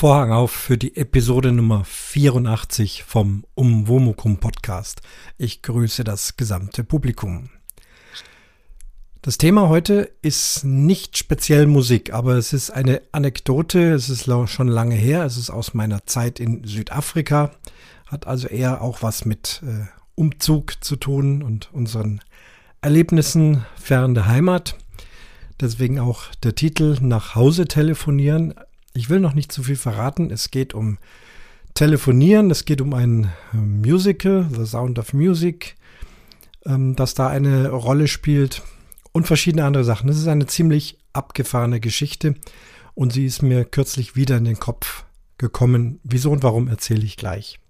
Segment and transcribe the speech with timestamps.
[0.00, 5.02] Vorhang auf für die Episode Nummer 84 vom Umwomukum Podcast.
[5.38, 7.50] Ich grüße das gesamte Publikum.
[9.22, 13.92] Das Thema heute ist nicht speziell Musik, aber es ist eine Anekdote.
[13.92, 15.24] Es ist schon lange her.
[15.24, 17.50] Es ist aus meiner Zeit in Südafrika.
[18.06, 22.20] Hat also eher auch was mit äh, Umzug zu tun und unseren
[22.82, 24.76] Erlebnissen fern der Heimat.
[25.60, 28.54] Deswegen auch der Titel Nach Hause telefonieren.
[28.98, 30.32] Ich will noch nicht zu viel verraten.
[30.32, 30.98] Es geht um
[31.74, 35.76] Telefonieren, es geht um ein äh, Musical, The Sound of Music,
[36.66, 38.62] ähm, das da eine Rolle spielt
[39.12, 40.08] und verschiedene andere Sachen.
[40.08, 42.34] Das ist eine ziemlich abgefahrene Geschichte
[42.94, 45.04] und sie ist mir kürzlich wieder in den Kopf
[45.38, 46.00] gekommen.
[46.02, 47.60] Wieso und warum erzähle ich gleich.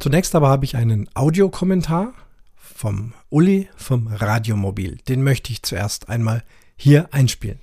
[0.00, 2.14] Zunächst aber habe ich einen Audiokommentar
[2.54, 4.96] vom Uli vom Radiomobil.
[5.06, 6.44] Den möchte ich zuerst einmal
[6.76, 7.60] hier einspielen.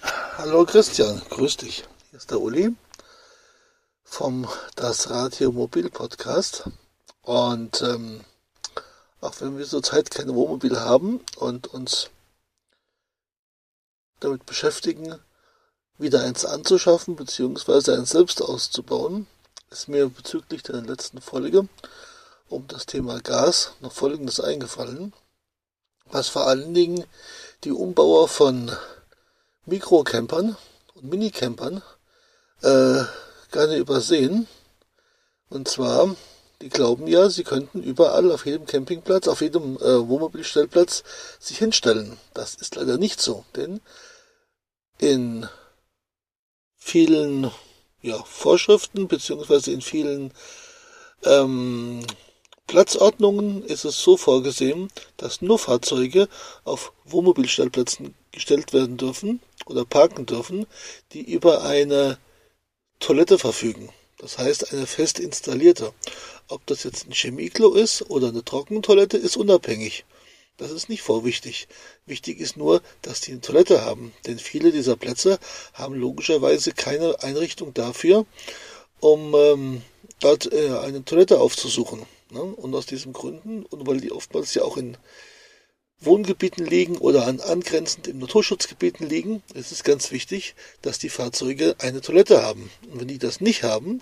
[0.00, 1.84] Hallo Christian, grüß dich.
[2.10, 2.72] Hier ist der Uli
[4.04, 4.46] vom
[4.76, 6.70] Das Radio Mobil Podcast.
[7.22, 8.20] Und ähm,
[9.20, 12.10] auch wenn wir zurzeit kein Wohnmobil haben und uns
[14.20, 15.18] damit beschäftigen,
[15.98, 17.92] wieder eins anzuschaffen bzw.
[17.96, 19.26] eins selbst auszubauen,
[19.70, 21.68] ist mir bezüglich der letzten Folge
[22.48, 25.12] um das Thema Gas noch Folgendes eingefallen,
[26.06, 27.04] was vor allen Dingen
[27.64, 28.70] die Umbauer von
[29.68, 30.56] Mikrocampern
[30.94, 31.82] und Minicampern
[32.62, 33.02] äh,
[33.52, 34.46] gerne übersehen.
[35.50, 36.14] Und zwar,
[36.60, 41.04] die glauben ja, sie könnten überall auf jedem Campingplatz, auf jedem äh, Wohnmobilstellplatz
[41.38, 42.18] sich hinstellen.
[42.34, 43.80] Das ist leider nicht so, denn
[44.98, 45.48] in
[46.76, 47.50] vielen
[48.02, 50.32] ja, Vorschriften beziehungsweise in vielen
[51.24, 52.04] ähm,
[52.66, 56.28] Platzordnungen ist es so vorgesehen, dass nur Fahrzeuge
[56.64, 60.66] auf Wohnmobilstellplätzen gestellt werden dürfen oder parken dürfen,
[61.12, 62.18] die über eine
[63.00, 63.90] Toilette verfügen.
[64.18, 65.92] Das heißt, eine fest installierte.
[66.48, 70.04] Ob das jetzt ein Chemieklo ist oder eine Trockentoilette, ist unabhängig.
[70.56, 71.68] Das ist nicht vorwichtig.
[72.06, 74.12] Wichtig ist nur, dass die eine Toilette haben.
[74.26, 75.38] Denn viele dieser Plätze
[75.72, 78.24] haben logischerweise keine Einrichtung dafür,
[79.00, 79.82] um ähm,
[80.20, 82.06] dort äh, eine Toilette aufzusuchen.
[82.30, 82.42] Ne?
[82.42, 84.96] Und aus diesen Gründen, und weil die oftmals ja auch in
[86.00, 91.74] Wohngebieten liegen oder an angrenzend in Naturschutzgebieten liegen, ist es ganz wichtig, dass die Fahrzeuge
[91.78, 92.70] eine Toilette haben.
[92.90, 94.00] Und wenn die das nicht haben,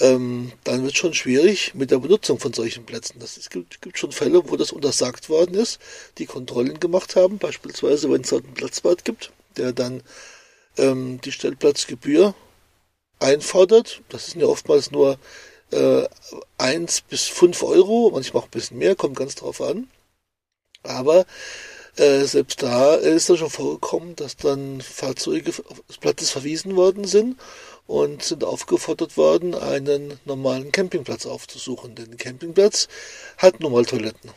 [0.00, 3.18] ähm, dann wird es schon schwierig mit der Benutzung von solchen Plätzen.
[3.20, 5.78] Das, es gibt, gibt, schon Fälle, wo das untersagt worden ist,
[6.18, 10.02] die Kontrollen gemacht haben, beispielsweise wenn es dort einen Platzwart gibt, der dann
[10.78, 12.34] ähm, die Stellplatzgebühr
[13.18, 14.00] einfordert.
[14.08, 15.18] Das sind ja oftmals nur
[15.70, 16.04] äh,
[16.58, 19.88] 1 bis 5 Euro, manchmal auch ein bisschen mehr, kommt ganz drauf an.
[21.02, 21.26] Aber
[21.96, 25.50] äh, selbst da ist es schon vorgekommen, dass dann Fahrzeuge
[25.88, 27.40] des Platzes verwiesen worden sind
[27.88, 31.96] und sind aufgefordert worden, einen normalen Campingplatz aufzusuchen.
[31.96, 32.86] Denn ein Campingplatz
[33.36, 34.30] hat nun mal Toiletten.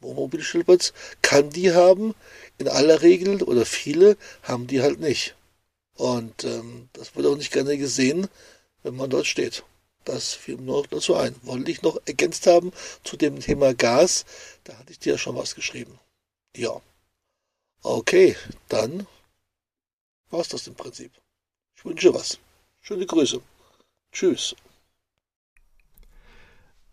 [0.00, 2.14] Wohnmobilstellplatz kann die haben,
[2.58, 5.34] in aller Regel oder viele haben die halt nicht.
[5.94, 8.28] Und ähm, das wird auch nicht gerne gesehen,
[8.82, 9.64] wenn man dort steht.
[10.04, 11.34] Das fiel mir noch dazu ein.
[11.42, 12.72] Wollte ich noch ergänzt haben
[13.04, 14.24] zu dem Thema Gas.
[14.64, 15.98] Da hatte ich dir schon was geschrieben.
[16.56, 16.80] Ja.
[17.82, 18.36] Okay,
[18.68, 19.06] dann
[20.30, 21.12] war's das im Prinzip.
[21.76, 22.38] Ich wünsche was.
[22.80, 23.40] Schöne Grüße.
[24.12, 24.54] Tschüss.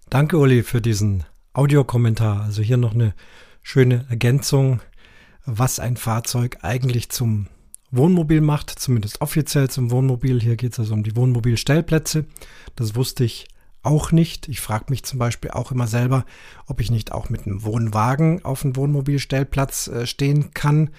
[0.09, 2.41] Danke, Uli, für diesen Audiokommentar.
[2.41, 3.13] Also hier noch eine
[3.61, 4.81] schöne Ergänzung,
[5.45, 7.47] was ein Fahrzeug eigentlich zum
[7.91, 10.41] Wohnmobil macht, zumindest offiziell zum Wohnmobil.
[10.41, 12.25] Hier geht es also um die Wohnmobilstellplätze.
[12.75, 13.47] Das wusste ich
[13.81, 14.47] auch nicht.
[14.47, 16.25] Ich frage mich zum Beispiel auch immer selber,
[16.67, 20.89] ob ich nicht auch mit einem Wohnwagen auf einem Wohnmobilstellplatz äh, stehen kann.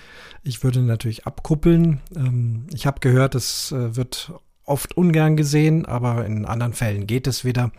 [0.42, 2.00] Ich würde natürlich abkuppeln.
[2.16, 4.32] Ähm, ich habe gehört, es äh, wird
[4.64, 7.70] oft ungern gesehen, aber in anderen Fällen geht es wieder.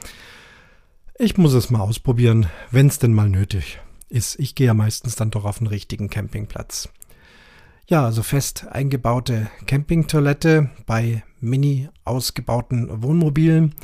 [1.17, 3.79] Ich muss es mal ausprobieren, wenn es denn mal nötig
[4.09, 4.39] ist.
[4.39, 6.89] Ich gehe ja meistens dann doch auf einen richtigen Campingplatz.
[7.91, 13.75] Ja, also fest eingebaute Campingtoilette bei mini ausgebauten Wohnmobilen.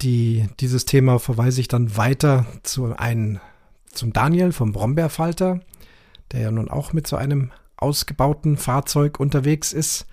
[0.00, 3.38] Die, dieses Thema verweise ich dann weiter zu ein,
[3.92, 5.60] zum Daniel vom Brombeerfalter,
[6.32, 10.06] der ja nun auch mit so einem ausgebauten Fahrzeug unterwegs ist.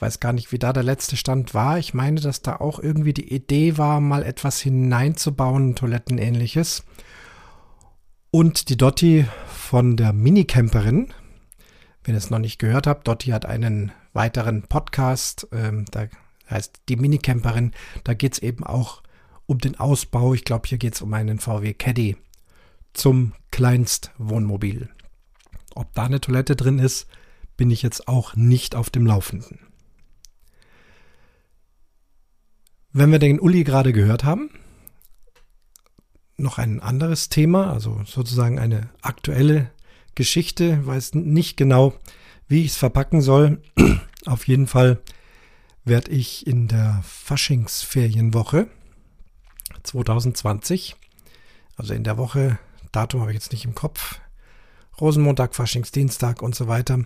[0.00, 1.78] Weiß gar nicht, wie da der letzte Stand war.
[1.78, 6.82] Ich meine, dass da auch irgendwie die Idee war, mal etwas hineinzubauen, Toilettenähnliches.
[8.32, 11.12] Und die Dotti von der Minicamperin,
[12.06, 16.06] wenn ihr es noch nicht gehört habt, Dotti hat einen weiteren Podcast, ähm, da
[16.48, 17.72] heißt die Minicamperin.
[18.04, 19.02] Da geht es eben auch
[19.46, 20.32] um den Ausbau.
[20.32, 22.16] Ich glaube, hier geht es um einen VW Caddy
[22.94, 24.88] zum Kleinstwohnmobil.
[25.74, 27.08] Ob da eine Toilette drin ist,
[27.56, 29.58] bin ich jetzt auch nicht auf dem Laufenden.
[32.92, 34.50] Wenn wir den Uli gerade gehört haben,
[36.36, 39.72] noch ein anderes Thema, also sozusagen eine aktuelle
[40.16, 41.94] Geschichte, weiß nicht genau,
[42.48, 43.62] wie ich es verpacken soll.
[44.26, 44.98] Auf jeden Fall
[45.84, 48.66] werde ich in der Faschingsferienwoche
[49.84, 50.96] 2020,
[51.76, 52.58] also in der Woche,
[52.90, 54.18] Datum habe ich jetzt nicht im Kopf,
[55.00, 57.04] Rosenmontag, Faschingsdienstag und so weiter,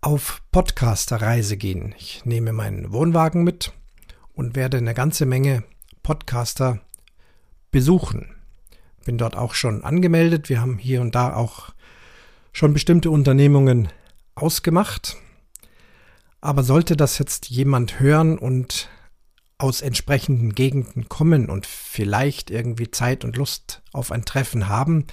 [0.00, 1.94] auf Podcaster-Reise gehen.
[1.98, 3.72] Ich nehme meinen Wohnwagen mit
[4.34, 5.62] und werde eine ganze Menge
[6.02, 6.80] Podcaster
[7.70, 8.34] besuchen.
[9.04, 10.48] Bin dort auch schon angemeldet.
[10.48, 11.74] Wir haben hier und da auch
[12.52, 13.88] schon bestimmte Unternehmungen
[14.34, 15.16] ausgemacht.
[16.40, 18.88] Aber sollte das jetzt jemand hören und
[19.58, 25.06] aus entsprechenden Gegenden kommen und vielleicht irgendwie Zeit und Lust auf ein Treffen haben,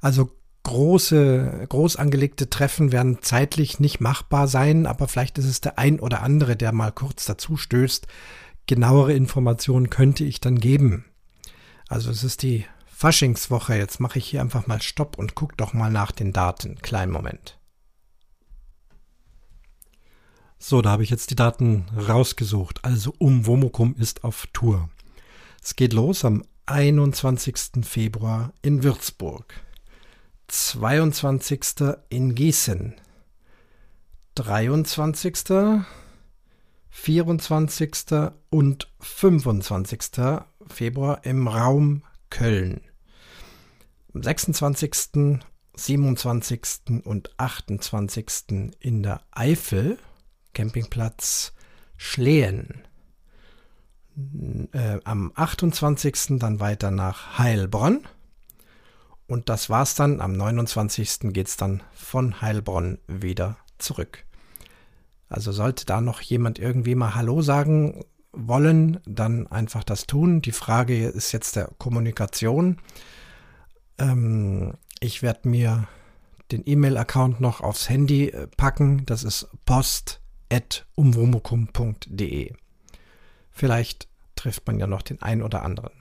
[0.00, 0.30] also
[0.62, 6.00] große, groß angelegte Treffen werden zeitlich nicht machbar sein, aber vielleicht ist es der ein
[6.00, 8.06] oder andere, der mal kurz dazu stößt.
[8.66, 11.04] Genauere Informationen könnte ich dann geben.
[11.88, 12.64] Also es ist die
[13.02, 13.74] Faschingswoche.
[13.74, 16.76] Jetzt mache ich hier einfach mal Stopp und guck doch mal nach den Daten.
[16.82, 17.58] Kleinen Moment.
[20.60, 22.84] So, da habe ich jetzt die Daten rausgesucht.
[22.84, 24.88] Also um Womokum ist auf Tour.
[25.60, 27.84] Es geht los am 21.
[27.84, 29.52] Februar in Würzburg,
[30.46, 31.60] 22.
[32.08, 32.94] in Gießen,
[34.36, 35.82] 23.,
[36.88, 37.90] 24.
[38.48, 40.00] und 25.
[40.68, 42.80] Februar im Raum Köln.
[44.14, 45.40] Am 26.,
[45.74, 47.02] 27.
[47.04, 48.74] und 28.
[48.78, 49.98] in der Eifel,
[50.52, 51.54] Campingplatz
[51.96, 52.82] Schlehen.
[54.72, 56.38] Äh, am 28.
[56.38, 58.06] dann weiter nach Heilbronn.
[59.26, 60.20] Und das war's dann.
[60.20, 61.32] Am 29.
[61.32, 64.26] geht's dann von Heilbronn wieder zurück.
[65.30, 70.42] Also sollte da noch jemand irgendwie mal Hallo sagen wollen, dann einfach das tun.
[70.42, 72.78] Die Frage ist jetzt der Kommunikation.
[74.02, 75.88] Ähm, ich werde mir
[76.50, 79.06] den E-Mail-Account noch aufs Handy äh, packen.
[79.06, 82.52] Das ist post.umwomukum.de.
[83.50, 85.92] Vielleicht trifft man ja noch den einen oder anderen.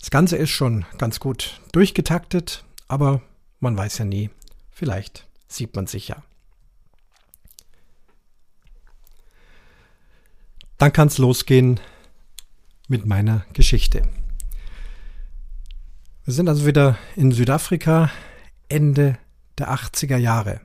[0.00, 3.22] Das Ganze ist schon ganz gut durchgetaktet, aber
[3.60, 4.30] man weiß ja nie.
[4.70, 6.22] Vielleicht sieht man sich ja.
[10.78, 11.80] Dann kann es losgehen
[12.88, 14.08] mit meiner Geschichte.
[16.26, 18.10] Wir sind also wieder in Südafrika
[18.70, 19.18] Ende
[19.58, 20.62] der 80er Jahre.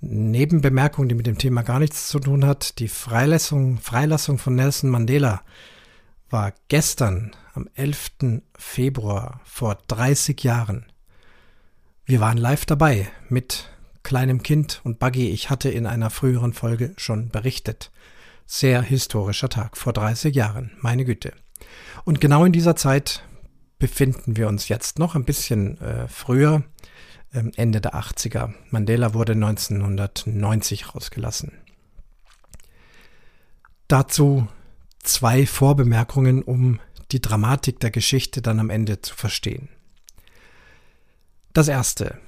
[0.00, 4.88] Nebenbemerkung, die mit dem Thema gar nichts zu tun hat, die Freilassung, Freilassung von Nelson
[4.88, 5.42] Mandela
[6.30, 8.40] war gestern am 11.
[8.56, 10.86] Februar vor 30 Jahren.
[12.06, 13.68] Wir waren live dabei mit
[14.02, 15.28] kleinem Kind und Buggy.
[15.28, 17.90] Ich hatte in einer früheren Folge schon berichtet.
[18.46, 21.34] Sehr historischer Tag vor 30 Jahren, meine Güte.
[22.04, 23.22] Und genau in dieser Zeit
[23.82, 26.62] befinden wir uns jetzt noch ein bisschen äh, früher,
[27.34, 28.54] ähm, Ende der 80er.
[28.70, 31.50] Mandela wurde 1990 rausgelassen.
[33.88, 34.46] Dazu
[35.02, 36.78] zwei Vorbemerkungen, um
[37.10, 39.68] die Dramatik der Geschichte dann am Ende zu verstehen.
[41.52, 42.20] Das erste.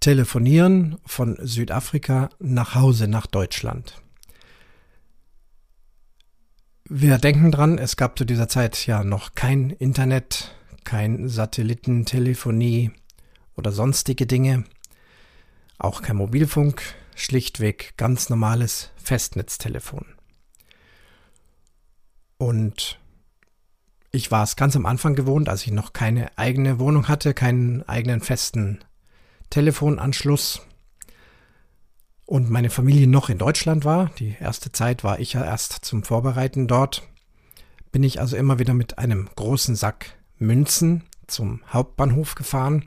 [0.00, 4.00] Telefonieren von Südafrika nach Hause nach Deutschland.
[6.88, 12.90] Wir denken dran, es gab zu dieser Zeit ja noch kein Internet, kein Satellitentelefonie
[13.56, 14.64] oder sonstige Dinge,
[15.78, 16.82] auch kein Mobilfunk,
[17.14, 20.06] schlichtweg ganz normales Festnetztelefon.
[22.38, 22.98] Und
[24.10, 27.82] ich war es ganz am Anfang gewohnt, als ich noch keine eigene Wohnung hatte, keinen
[27.88, 28.80] eigenen festen
[29.50, 30.62] Telefonanschluss
[32.26, 34.10] und meine Familie noch in Deutschland war.
[34.18, 37.02] Die erste Zeit war ich ja erst zum Vorbereiten dort.
[37.92, 42.84] Bin ich also immer wieder mit einem großen Sack Münzen zum Hauptbahnhof gefahren.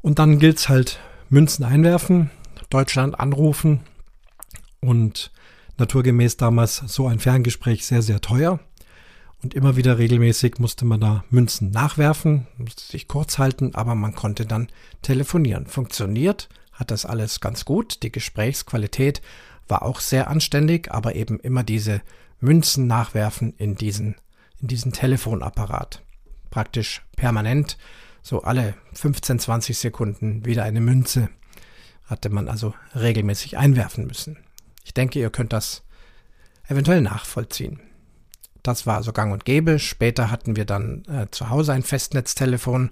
[0.00, 2.30] und dann gilt es halt Münzen einwerfen,
[2.70, 3.80] Deutschland anrufen
[4.80, 5.30] und
[5.76, 8.60] naturgemäß damals so ein Ferngespräch sehr, sehr teuer.
[9.42, 14.14] Und immer wieder regelmäßig musste man da Münzen nachwerfen, musste sich kurz halten, aber man
[14.14, 14.68] konnte dann
[15.02, 15.66] telefonieren.
[15.66, 18.02] Funktioniert hat das alles ganz gut.
[18.02, 19.22] Die Gesprächsqualität
[19.68, 22.02] war auch sehr anständig, aber eben immer diese
[22.40, 24.16] Münzen nachwerfen in diesen,
[24.60, 26.02] in diesen Telefonapparat.
[26.50, 27.78] Praktisch permanent,
[28.22, 31.28] so alle 15, 20 Sekunden wieder eine Münze
[32.06, 34.38] hatte man also regelmäßig einwerfen müssen.
[34.84, 35.82] Ich denke, ihr könnt das
[36.66, 37.80] eventuell nachvollziehen.
[38.68, 39.78] Das war also gang und gäbe.
[39.78, 42.90] Später hatten wir dann äh, zu Hause ein Festnetztelefon.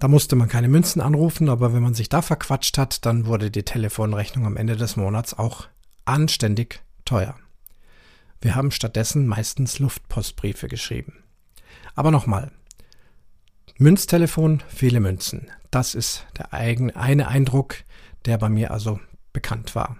[0.00, 3.52] Da musste man keine Münzen anrufen, aber wenn man sich da verquatscht hat, dann wurde
[3.52, 5.68] die Telefonrechnung am Ende des Monats auch
[6.04, 7.36] anständig teuer.
[8.40, 11.22] Wir haben stattdessen meistens Luftpostbriefe geschrieben.
[11.94, 12.50] Aber nochmal.
[13.78, 15.48] Münztelefon, viele Münzen.
[15.70, 17.76] Das ist der eigene, eine Eindruck,
[18.24, 18.98] der bei mir also
[19.32, 19.96] bekannt war.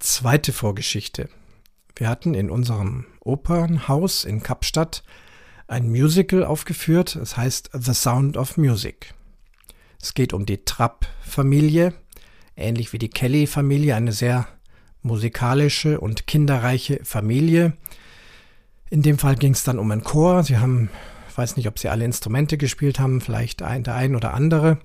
[0.00, 1.28] Zweite Vorgeschichte.
[1.98, 5.02] Wir hatten in unserem Opernhaus in Kapstadt
[5.66, 7.16] ein Musical aufgeführt.
[7.16, 9.14] Es heißt The Sound of Music.
[10.00, 11.92] Es geht um die Trapp-Familie,
[12.56, 14.46] ähnlich wie die Kelly-Familie, eine sehr
[15.02, 17.76] musikalische und kinderreiche Familie.
[18.90, 20.44] In dem Fall ging es dann um einen Chor.
[20.44, 20.90] Sie haben,
[21.28, 24.78] ich weiß nicht, ob sie alle Instrumente gespielt haben, vielleicht ein, der ein oder andere.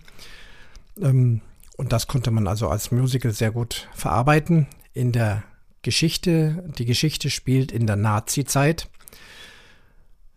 [1.00, 1.42] Ähm,
[1.78, 4.66] und das konnte man also als Musical sehr gut verarbeiten.
[4.96, 5.44] In der
[5.84, 8.90] Geschichte, die Geschichte spielt in der Nazi-Zeit.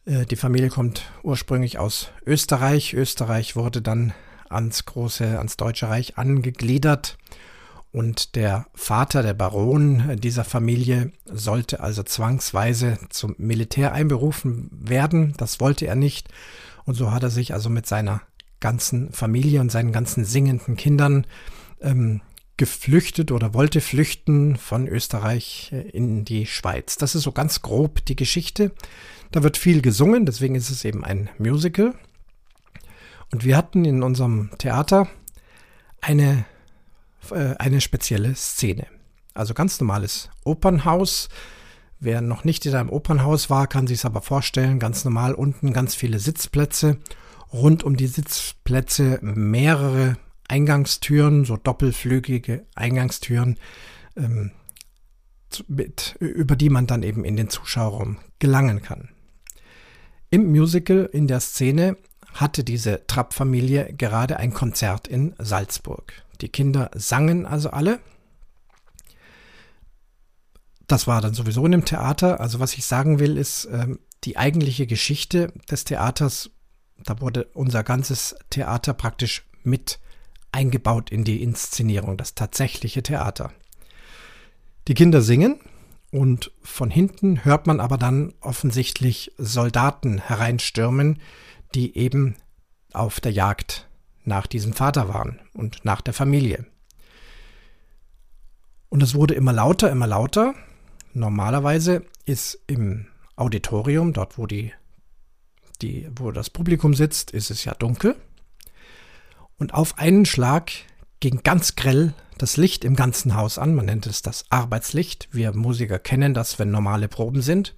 [0.04, 2.92] Äh, die Familie kommt ursprünglich aus Österreich.
[2.92, 4.12] Österreich wurde dann
[4.48, 7.16] ans große, ans Deutsche Reich angegliedert.
[7.92, 15.32] Und der Vater, der Baron dieser Familie, sollte also zwangsweise zum Militär einberufen werden.
[15.38, 16.28] Das wollte er nicht.
[16.84, 18.20] Und so hat er sich also mit seiner
[18.60, 21.26] ganzen Familie und seinen ganzen singenden Kindern
[21.80, 22.20] ähm,
[22.56, 26.96] geflüchtet oder wollte flüchten von Österreich äh, in die Schweiz.
[26.96, 28.72] Das ist so ganz grob die Geschichte.
[29.30, 31.94] Da wird viel gesungen, deswegen ist es eben ein Musical.
[33.32, 35.08] Und wir hatten in unserem Theater
[36.00, 36.44] eine,
[37.30, 38.86] äh, eine spezielle Szene.
[39.34, 41.28] Also ganz normales Opernhaus.
[41.98, 44.78] Wer noch nicht in einem Opernhaus war, kann sich es aber vorstellen.
[44.78, 46.98] Ganz normal unten ganz viele Sitzplätze.
[47.52, 50.16] Rund um die Sitzplätze mehrere
[50.48, 53.58] Eingangstüren, so doppelflügige Eingangstüren,
[54.16, 54.52] ähm,
[55.68, 59.08] mit, über die man dann eben in den Zuschauerraum gelangen kann.
[60.30, 61.96] Im Musical, in der Szene,
[62.32, 66.12] hatte diese Trapp-Familie gerade ein Konzert in Salzburg.
[66.40, 68.00] Die Kinder sangen also alle.
[70.86, 72.40] Das war dann sowieso in dem Theater.
[72.40, 76.50] Also was ich sagen will, ist, äh, die eigentliche Geschichte des Theaters,
[77.04, 79.98] da wurde unser ganzes Theater praktisch mit
[80.52, 83.52] eingebaut in die Inszenierung, das tatsächliche Theater.
[84.88, 85.60] Die Kinder singen
[86.10, 91.20] und von hinten hört man aber dann offensichtlich Soldaten hereinstürmen,
[91.74, 92.36] die eben
[92.92, 93.88] auf der Jagd
[94.24, 96.66] nach diesem Vater waren und nach der Familie.
[98.88, 100.54] Und es wurde immer lauter, immer lauter.
[101.12, 104.72] Normalerweise ist im Auditorium, dort wo die,
[105.82, 108.16] die, wo das Publikum sitzt, ist es ja dunkel.
[109.58, 110.72] Und auf einen Schlag
[111.20, 113.74] ging ganz grell das Licht im ganzen Haus an.
[113.74, 115.28] Man nennt es das Arbeitslicht.
[115.32, 117.74] Wir Musiker kennen das, wenn normale Proben sind.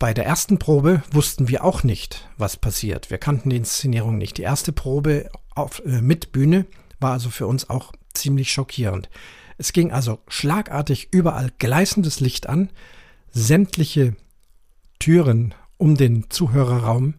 [0.00, 3.10] Bei der ersten Probe wussten wir auch nicht, was passiert.
[3.10, 4.38] Wir kannten die Inszenierung nicht.
[4.38, 6.66] Die erste Probe auf, äh, mit Bühne
[6.98, 9.08] war also für uns auch ziemlich schockierend.
[9.56, 12.70] Es ging also schlagartig überall gleißendes Licht an.
[13.30, 14.16] Sämtliche
[14.98, 17.14] Türen um den Zuhörerraum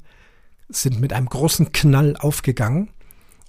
[0.68, 2.90] sind mit einem großen Knall aufgegangen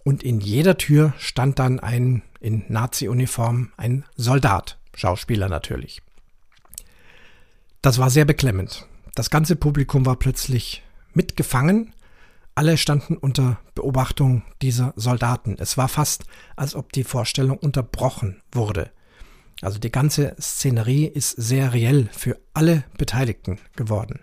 [0.07, 6.01] und in jeder Tür stand dann ein in Nazi-Uniform ein Soldat, Schauspieler natürlich.
[7.83, 8.87] Das war sehr beklemmend.
[9.17, 11.93] Das ganze Publikum war plötzlich mitgefangen.
[12.55, 15.57] Alle standen unter Beobachtung dieser Soldaten.
[15.59, 16.23] Es war fast,
[16.55, 18.93] als ob die Vorstellung unterbrochen wurde.
[19.61, 24.21] Also die ganze Szenerie ist sehr reell für alle Beteiligten geworden.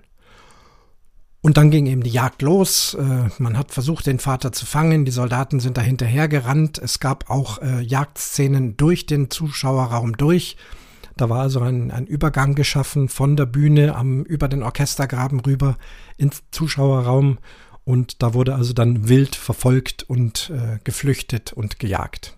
[1.44, 2.94] Und dann ging eben die Jagd los.
[2.94, 5.04] Äh, man hat versucht, den Vater zu fangen.
[5.04, 6.80] Die Soldaten sind da hinterher gerannt.
[6.80, 10.56] Es gab auch äh, Jagdszenen durch den Zuschauerraum durch.
[11.18, 15.78] Da war also ein, ein Übergang geschaffen von der Bühne am, über den Orchestergraben rüber
[16.16, 17.40] ins Zuschauerraum.
[17.84, 22.38] Und da wurde also dann wild verfolgt und äh, geflüchtet und gejagt.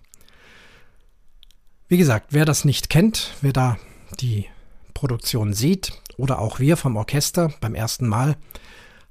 [1.86, 3.78] Wie gesagt, wer das nicht kennt, wer da
[4.18, 4.46] die
[4.94, 8.34] Produktion sieht oder auch wir vom Orchester beim ersten Mal,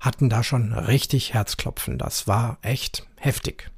[0.06, 1.98] hatten da schon richtig Herzklopfen.
[1.98, 3.72] Das war echt heftig.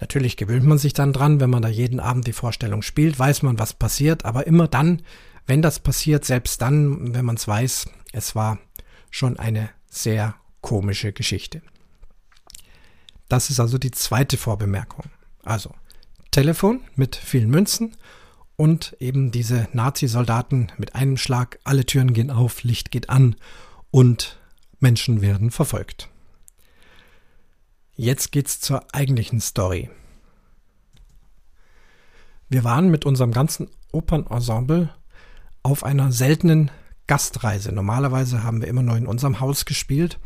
[0.00, 3.42] Natürlich gewöhnt man sich dann dran, wenn man da jeden Abend die Vorstellung spielt, weiß
[3.42, 5.02] man, was passiert, aber immer dann,
[5.46, 8.58] wenn das passiert, selbst dann, wenn man es weiß, es war
[9.10, 11.62] schon eine sehr komische Geschichte.
[13.28, 15.06] Das ist also die zweite Vorbemerkung.
[15.44, 15.74] Also
[16.30, 17.96] Telefon mit vielen Münzen
[18.56, 23.36] und eben diese Nazi-Soldaten mit einem Schlag, alle Türen gehen auf, Licht geht an
[23.90, 24.37] und
[24.80, 26.08] Menschen werden verfolgt.
[27.94, 29.90] Jetzt geht's zur eigentlichen Story.
[32.48, 34.94] Wir waren mit unserem ganzen Opernensemble
[35.62, 36.70] auf einer seltenen
[37.06, 37.72] Gastreise.
[37.72, 40.18] Normalerweise haben wir immer nur in unserem Haus gespielt,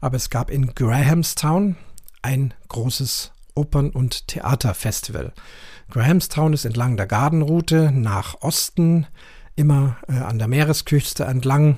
[0.00, 1.76] aber es gab in Grahamstown
[2.22, 5.32] ein großes Opern- und Theaterfestival.
[5.90, 9.06] Grahamstown ist entlang der Gardenroute nach Osten,
[9.54, 11.76] immer äh, an der Meeresküste entlang.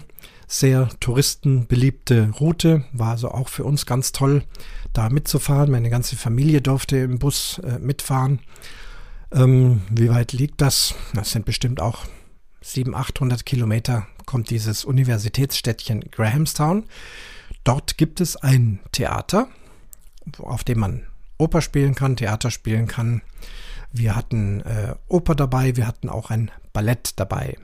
[0.55, 4.45] Sehr touristenbeliebte Route, war also auch für uns ganz toll,
[4.93, 5.69] da mitzufahren.
[5.69, 8.39] Meine ganze Familie durfte im Bus äh, mitfahren.
[9.33, 10.95] Ähm, wie weit liegt das?
[11.13, 12.05] Das sind bestimmt auch
[12.61, 16.85] 700, 800 Kilometer, kommt dieses Universitätsstädtchen Grahamstown.
[17.65, 19.49] Dort gibt es ein Theater,
[20.39, 21.03] auf dem man
[21.37, 23.23] Oper spielen kann, Theater spielen kann.
[23.91, 27.57] Wir hatten äh, Oper dabei, wir hatten auch ein Ballett dabei.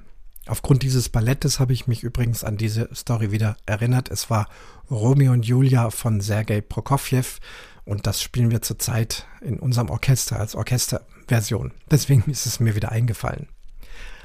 [0.47, 4.11] Aufgrund dieses Ballettes habe ich mich übrigens an diese Story wieder erinnert.
[4.11, 4.49] Es war
[4.91, 7.39] Romeo und Julia von Sergei Prokofjew
[7.85, 11.73] und das spielen wir zurzeit in unserem Orchester als Orchesterversion.
[11.91, 13.49] Deswegen ist es mir wieder eingefallen.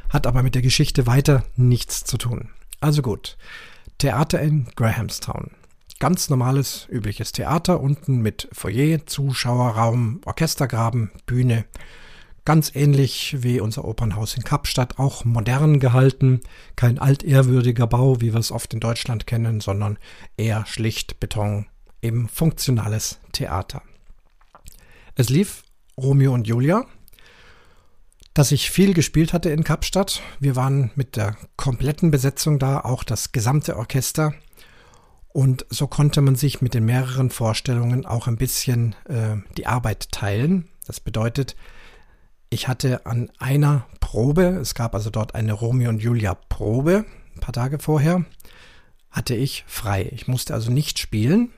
[0.10, 2.50] Hat aber mit der Geschichte weiter nichts zu tun.
[2.80, 3.38] Also gut.
[3.98, 5.52] Theater in Grahamstown.
[6.00, 11.66] Ganz normales, übliches Theater, unten mit Foyer, Zuschauerraum, Orchestergraben, Bühne.
[12.46, 16.42] Ganz ähnlich wie unser Opernhaus in Kapstadt, auch modern gehalten.
[16.76, 19.98] Kein altehrwürdiger Bau, wie wir es oft in Deutschland kennen, sondern
[20.38, 21.66] eher schlicht Beton,
[22.04, 23.82] eben funktionales Theater.
[25.16, 25.64] Es lief
[25.98, 26.86] Romeo und Julia,
[28.36, 30.22] dass ich viel gespielt hatte in Kapstadt.
[30.40, 34.36] Wir waren mit der kompletten Besetzung da, auch das gesamte Orchester.
[35.30, 40.12] Und so konnte man sich mit den mehreren Vorstellungen auch ein bisschen äh, die Arbeit
[40.12, 40.68] teilen.
[40.86, 41.56] Das bedeutet,
[42.56, 47.04] ich hatte an einer Probe, es gab also dort eine Romeo und Julia Probe,
[47.36, 48.24] ein paar Tage vorher,
[49.12, 50.10] hatte ich frei.
[50.14, 51.52] Ich musste also nicht spielen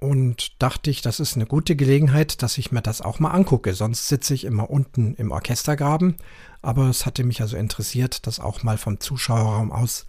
[0.00, 3.72] und dachte ich, das ist eine gute Gelegenheit, dass ich mir das auch mal angucke.
[3.72, 6.16] Sonst sitze ich immer unten im Orchestergraben,
[6.60, 10.06] aber es hatte mich also interessiert, das auch mal vom Zuschauerraum aus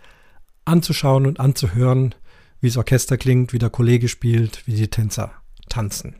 [0.65, 2.15] anzuschauen und anzuhören,
[2.59, 5.31] wie das Orchester klingt, wie der Kollege spielt, wie die Tänzer
[5.69, 6.15] tanzen.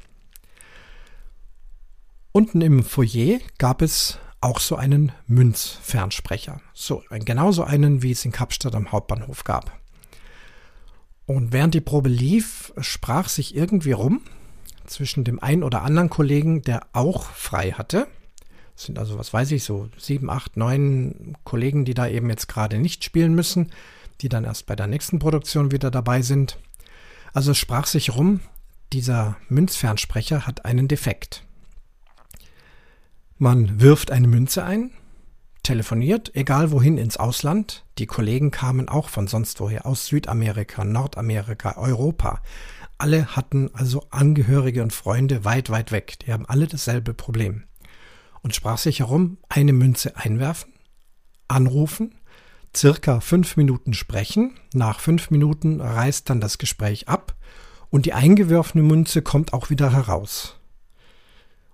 [2.40, 6.62] Unten im Foyer gab es auch so einen Münzfernsprecher.
[6.74, 9.78] So, genauso einen, wie es in Kapstadt am Hauptbahnhof gab.
[11.26, 14.22] Und während die Probe lief, sprach sich irgendwie rum
[14.86, 18.08] zwischen dem einen oder anderen Kollegen, der auch frei hatte.
[18.74, 22.48] Es sind also, was weiß ich, so sieben, acht, neun Kollegen, die da eben jetzt
[22.48, 23.70] gerade nicht spielen müssen
[24.22, 26.58] die dann erst bei der nächsten Produktion wieder dabei sind.
[27.34, 28.42] Also sprach sich rum,
[28.92, 31.44] dieser Münzfernsprecher hat einen Defekt.
[33.42, 34.92] Man wirft eine Münze ein,
[35.64, 37.86] telefoniert, egal wohin ins Ausland.
[37.98, 42.42] Die Kollegen kamen auch von sonst woher, aus Südamerika, Nordamerika, Europa.
[42.98, 46.20] Alle hatten also Angehörige und Freunde weit, weit weg.
[46.20, 47.64] Die haben alle dasselbe Problem.
[48.42, 50.74] Und sprach sich herum, eine Münze einwerfen,
[51.48, 52.16] anrufen,
[52.76, 54.58] circa fünf Minuten sprechen.
[54.74, 57.38] Nach fünf Minuten reißt dann das Gespräch ab
[57.90, 60.59] und die eingeworfene Münze kommt auch wieder heraus.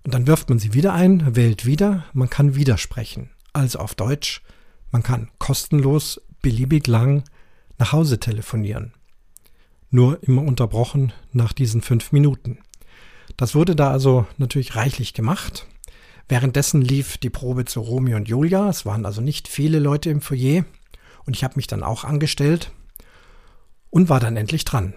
[0.05, 3.31] Und dann wirft man sie wieder ein, wählt wieder, man kann wieder sprechen.
[3.53, 4.43] Also auf Deutsch,
[4.91, 7.23] man kann kostenlos, beliebig lang
[7.79, 8.93] nach Hause telefonieren.
[9.89, 12.59] Nur immer unterbrochen nach diesen fünf Minuten.
[13.35, 15.65] Das wurde da also natürlich reichlich gemacht.
[16.29, 18.69] Währenddessen lief die Probe zu Romeo und Julia.
[18.69, 20.65] Es waren also nicht viele Leute im Foyer.
[21.25, 22.71] Und ich habe mich dann auch angestellt
[23.89, 24.93] und war dann endlich dran.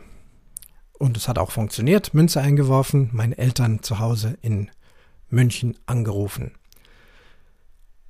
[0.98, 2.12] Und es hat auch funktioniert.
[2.12, 4.68] Münze eingeworfen, meine Eltern zu Hause in
[5.30, 6.52] München angerufen.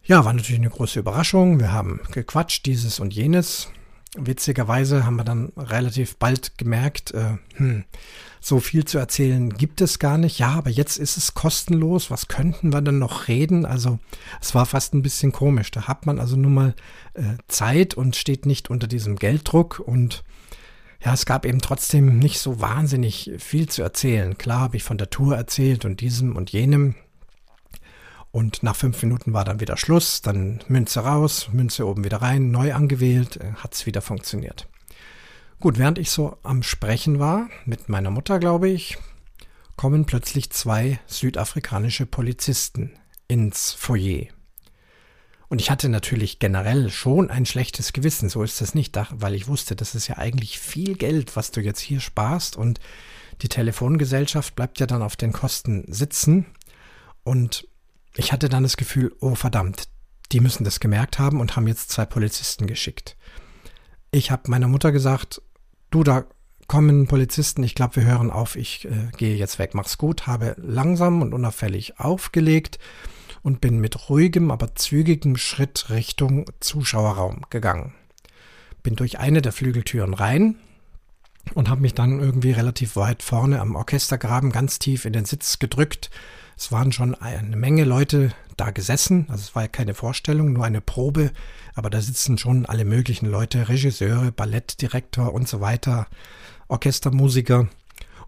[0.05, 1.61] Ja, war natürlich eine große Überraschung.
[1.61, 3.69] Wir haben gequatscht, dieses und jenes.
[4.17, 7.85] Witzigerweise haben wir dann relativ bald gemerkt, äh, hm,
[8.41, 10.39] so viel zu erzählen gibt es gar nicht.
[10.39, 12.11] Ja, aber jetzt ist es kostenlos.
[12.11, 13.67] Was könnten wir denn noch reden?
[13.67, 13.99] Also
[14.41, 15.71] es war fast ein bisschen komisch.
[15.71, 16.75] Da hat man also nun mal
[17.13, 20.25] äh, Zeit und steht nicht unter diesem Gelddruck und
[21.05, 24.37] ja, es gab eben trotzdem nicht so wahnsinnig viel zu erzählen.
[24.39, 26.95] Klar habe ich von der Tour erzählt und diesem und jenem.
[28.39, 32.53] Und nach fünf Minuten war dann wieder Schluss, dann Münze raus, Münze oben wieder rein,
[32.53, 34.69] neu angewählt, äh, hat es wieder funktioniert.
[35.59, 38.97] Gut, während ich so am Sprechen war, mit meiner Mutter, glaube ich,
[39.75, 42.93] kommen plötzlich zwei südafrikanische Polizisten
[43.27, 44.27] ins Foyer.
[45.49, 49.49] Und ich hatte natürlich generell schon ein schlechtes Gewissen, so ist das nicht, weil ich
[49.49, 52.79] wusste, das ist ja eigentlich viel Geld, was du jetzt hier sparst und
[53.43, 56.47] die Telefongesellschaft bleibt ja dann auf den Kosten sitzen.
[57.25, 57.67] Und
[58.15, 59.89] ich hatte dann das Gefühl, oh verdammt,
[60.33, 63.17] die müssen das gemerkt haben und haben jetzt zwei Polizisten geschickt.
[64.11, 65.43] Ich habe meiner Mutter gesagt,
[65.91, 66.25] du, da
[66.67, 70.55] kommen Polizisten, ich glaube, wir hören auf, ich äh, gehe jetzt weg, mach's gut, habe
[70.59, 72.79] langsam und unauffällig aufgelegt
[73.43, 77.95] und bin mit ruhigem, aber zügigem Schritt Richtung Zuschauerraum gegangen.
[78.83, 80.57] bin durch eine der Flügeltüren rein
[81.55, 85.59] und habe mich dann irgendwie relativ weit vorne am Orchestergraben ganz tief in den Sitz
[85.59, 86.11] gedrückt.
[86.59, 90.65] Es waren schon eine Menge Leute da gesessen, also es war ja keine Vorstellung, nur
[90.65, 91.31] eine Probe,
[91.77, 96.09] aber da sitzen schon alle möglichen Leute, Regisseure, Ballettdirektor und so weiter,
[96.67, 97.69] Orchestermusiker.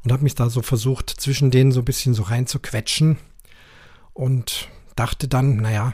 [0.05, 3.19] Und habe mich da so versucht, zwischen denen so ein bisschen so rein zu quetschen
[4.15, 5.93] und dachte dann, naja,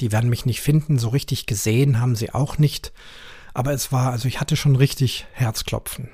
[0.00, 2.92] die werden mich nicht finden, so richtig gesehen haben sie auch nicht,
[3.54, 6.10] aber es war, also ich hatte schon richtig Herzklopfen.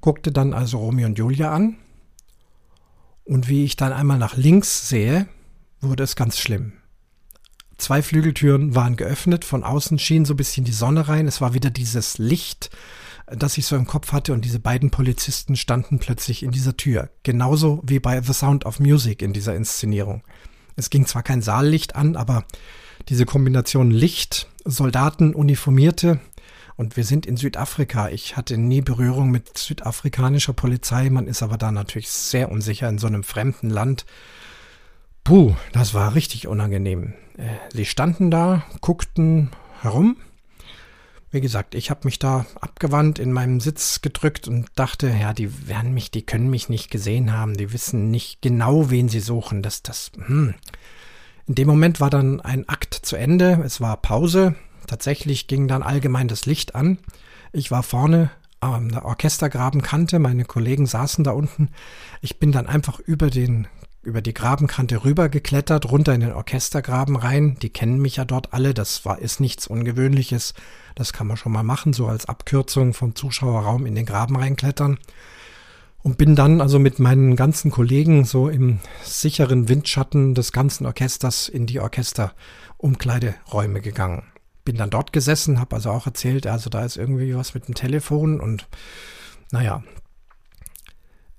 [0.00, 1.76] Guckte dann also Romeo und Julia an
[3.24, 5.26] und wie ich dann einmal nach links sehe,
[5.80, 6.74] wurde es ganz schlimm.
[7.76, 11.54] Zwei Flügeltüren waren geöffnet, von außen schien so ein bisschen die Sonne rein, es war
[11.54, 12.70] wieder dieses Licht,
[13.26, 17.10] das ich so im Kopf hatte und diese beiden Polizisten standen plötzlich in dieser Tür.
[17.22, 20.22] Genauso wie bei The Sound of Music in dieser Inszenierung.
[20.76, 22.44] Es ging zwar kein Saallicht an, aber
[23.08, 26.20] diese Kombination Licht, Soldaten, Uniformierte
[26.76, 28.08] und wir sind in Südafrika.
[28.08, 31.10] Ich hatte nie Berührung mit südafrikanischer Polizei.
[31.10, 34.06] Man ist aber da natürlich sehr unsicher in so einem fremden Land.
[35.22, 37.14] Puh, das war richtig unangenehm.
[37.36, 40.16] Äh, sie standen da, guckten herum
[41.34, 45.68] wie gesagt, ich habe mich da abgewandt, in meinem Sitz gedrückt und dachte, ja, die
[45.68, 49.60] werden mich, die können mich nicht gesehen haben, die wissen nicht genau, wen sie suchen.
[49.60, 50.54] Das, das, hm.
[51.46, 54.54] In dem Moment war dann ein Akt zu Ende, es war Pause.
[54.94, 56.98] Tatsächlich ging dann allgemein das Licht an.
[57.52, 58.30] Ich war vorne
[58.60, 61.70] an der Orchestergrabenkante, meine Kollegen saßen da unten.
[62.20, 63.66] Ich bin dann einfach über den
[64.04, 67.56] über die Grabenkante rüber geklettert, runter in den Orchestergraben rein.
[67.60, 68.72] Die kennen mich ja dort alle.
[68.72, 70.54] Das war, ist nichts Ungewöhnliches.
[70.94, 75.00] Das kann man schon mal machen, so als Abkürzung vom Zuschauerraum in den Graben reinklettern.
[76.04, 81.48] Und bin dann also mit meinen ganzen Kollegen so im sicheren Windschatten des ganzen Orchesters
[81.48, 84.22] in die Orchesterumkleideräume gegangen.
[84.64, 87.74] Bin dann dort gesessen, habe also auch erzählt, also da ist irgendwie was mit dem
[87.74, 88.66] Telefon und
[89.52, 89.82] naja,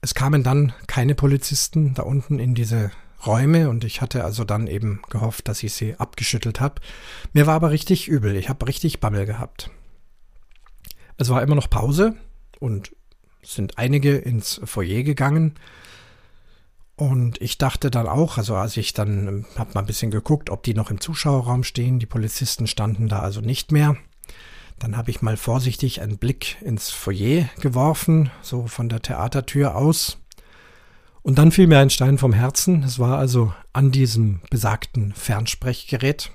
[0.01, 2.91] es kamen dann keine Polizisten da unten in diese
[3.25, 6.81] Räume und ich hatte also dann eben gehofft, dass ich sie abgeschüttelt habe.
[7.33, 9.71] Mir war aber richtig übel, ich habe richtig Bammel gehabt.
[11.17, 12.15] Es war immer noch Pause
[12.59, 12.95] und
[13.41, 15.55] sind einige ins Foyer gegangen.
[16.97, 20.63] Und ich dachte dann auch, also als ich dann habe mal ein bisschen geguckt, ob
[20.63, 23.97] die noch im Zuschauerraum stehen, die Polizisten standen da also nicht mehr.
[24.79, 30.17] Dann habe ich mal vorsichtig einen Blick ins Foyer geworfen, so von der Theatertür aus.
[31.21, 32.83] Und dann fiel mir ein Stein vom Herzen.
[32.83, 36.31] Es war also an diesem besagten Fernsprechgerät.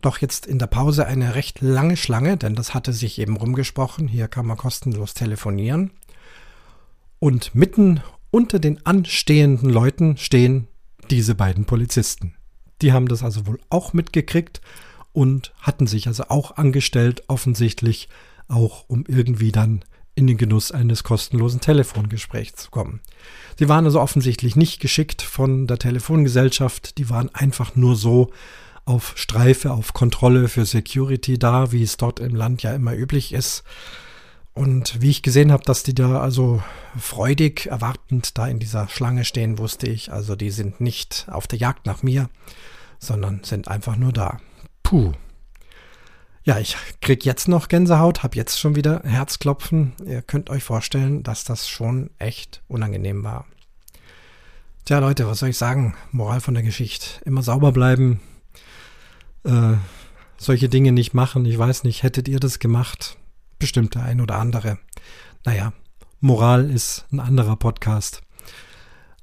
[0.00, 4.06] Doch jetzt in der Pause eine recht lange Schlange, denn das hatte sich eben rumgesprochen.
[4.06, 5.90] Hier kann man kostenlos telefonieren.
[7.18, 8.02] Und mitten
[8.34, 10.66] unter den anstehenden Leuten stehen
[11.08, 12.34] diese beiden Polizisten.
[12.82, 14.60] Die haben das also wohl auch mitgekriegt
[15.12, 18.08] und hatten sich also auch angestellt, offensichtlich
[18.48, 19.84] auch um irgendwie dann
[20.16, 22.98] in den Genuss eines kostenlosen Telefongesprächs zu kommen.
[23.56, 28.32] Sie waren also offensichtlich nicht geschickt von der Telefongesellschaft, die waren einfach nur so
[28.84, 33.32] auf Streife, auf Kontrolle für Security da, wie es dort im Land ja immer üblich
[33.32, 33.62] ist.
[34.54, 36.62] Und wie ich gesehen habe, dass die da also
[36.96, 41.58] freudig erwartend da in dieser Schlange stehen, wusste ich, also die sind nicht auf der
[41.58, 42.30] Jagd nach mir,
[43.00, 44.38] sondern sind einfach nur da.
[44.84, 45.12] Puh.
[46.44, 49.94] Ja, ich krieg jetzt noch Gänsehaut, hab jetzt schon wieder Herzklopfen.
[50.06, 53.46] Ihr könnt euch vorstellen, dass das schon echt unangenehm war.
[54.84, 55.94] Tja, Leute, was soll ich sagen?
[56.12, 57.06] Moral von der Geschichte.
[57.24, 58.20] Immer sauber bleiben.
[59.44, 59.78] Äh,
[60.36, 61.46] solche Dinge nicht machen.
[61.46, 63.16] Ich weiß nicht, hättet ihr das gemacht?
[63.58, 64.78] Bestimmt der ein oder andere.
[65.44, 65.72] Naja,
[66.20, 68.22] Moral ist ein anderer Podcast.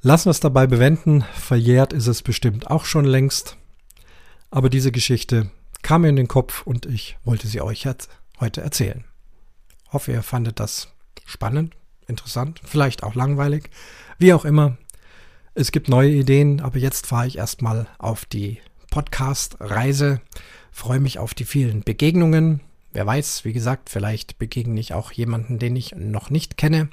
[0.02, 1.24] Lassen wir es dabei bewenden.
[1.34, 3.58] Verjährt ist es bestimmt auch schon längst.
[4.50, 7.88] Aber diese Geschichte kam mir in den Kopf und ich wollte sie euch
[8.40, 9.04] heute erzählen.
[9.92, 10.90] Hoffe, ihr fandet das
[11.26, 11.76] spannend,
[12.08, 13.70] interessant, vielleicht auch langweilig.
[14.18, 14.78] Wie auch immer,
[15.54, 20.22] es gibt neue Ideen, aber jetzt fahre ich erstmal auf die Podcast-Reise,
[20.72, 22.62] freue mich auf die vielen Begegnungen.
[22.94, 26.90] Wer weiß, wie gesagt, vielleicht begegne ich auch jemanden, den ich noch nicht kenne.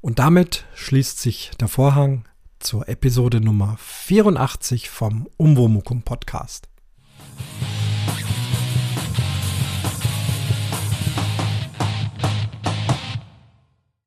[0.01, 2.25] Und damit schließt sich der Vorhang
[2.63, 6.69] zur Episode Nummer 84 vom Umwomukum Podcast.